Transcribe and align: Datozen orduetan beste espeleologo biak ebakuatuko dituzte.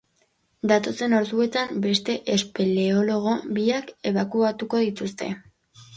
Datozen 0.71 1.13
orduetan 1.17 1.83
beste 1.83 2.15
espeleologo 2.37 3.35
biak 3.61 3.95
ebakuatuko 4.13 4.85
dituzte. 4.87 5.31